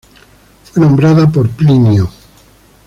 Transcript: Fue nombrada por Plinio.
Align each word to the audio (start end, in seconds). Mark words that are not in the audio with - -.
Fue 0.63 0.81
nombrada 0.81 1.29
por 1.29 1.47
Plinio. 1.47 2.09